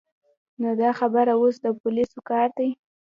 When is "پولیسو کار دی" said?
1.81-2.69